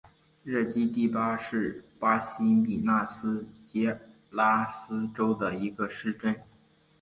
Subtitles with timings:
[0.43, 3.87] 热基蒂巴是巴西米纳斯吉
[4.31, 6.35] 拉斯州的一个市镇。